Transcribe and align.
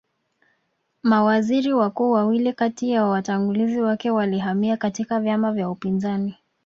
Mawaziri 1.03 1.73
wakuu 1.73 2.11
wawili 2.11 2.53
kati 2.53 2.89
ya 2.89 3.05
watangulizi 3.05 3.81
wake 3.81 4.11
walihamia 4.11 4.77
katika 4.77 5.19
vyama 5.19 5.51
vya 5.51 5.69
upinzani 5.69 6.35